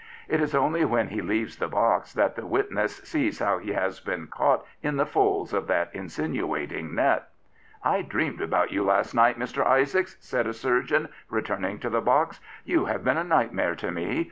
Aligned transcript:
It 0.27 0.41
is 0.41 0.55
only 0.55 0.83
when 0.83 1.09
he 1.09 1.21
leaves 1.21 1.57
the 1.57 1.67
box 1.67 2.11
that 2.13 2.35
the 2.35 2.47
witness 2.47 2.97
sees 3.07 3.37
how 3.37 3.59
he 3.59 3.73
has 3.73 3.99
been 3.99 4.25
caught 4.25 4.65
in 4.81 4.97
the 4.97 5.05
folds 5.05 5.53
of 5.53 5.67
that 5.67 5.93
insinuating 5.93 6.95
net. 6.95 7.29
I 7.83 8.01
dreamed 8.01 8.41
about 8.41 8.71
you 8.71 8.83
last 8.83 9.13
night, 9.13 9.37
Mr. 9.37 9.63
Isaacs,'* 9.63 10.17
said 10.19 10.47
a 10.47 10.53
surgeon 10.53 11.09
returning 11.29 11.77
to 11.81 11.89
the 11.91 12.01
box." 12.01 12.39
You 12.65 12.85
have 12.85 13.03
been 13.03 13.17
a 13.17 13.23
nightmare 13.23 13.75
to 13.75 13.91
me. 13.91 14.19